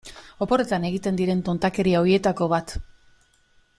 Oporretan 0.45 0.87
egiten 0.89 1.19
diren 1.19 1.45
tontakeria 1.49 2.01
horietako 2.07 2.49
bat. 2.55 2.75